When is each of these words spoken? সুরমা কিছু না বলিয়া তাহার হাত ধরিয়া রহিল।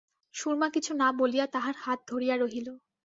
সুরমা 0.35 0.67
কিছু 0.75 0.91
না 0.93 1.07
বলিয়া 1.19 1.45
তাহার 1.47 1.75
হাত 1.83 1.99
ধরিয়া 2.07 2.35
রহিল। 2.37 2.67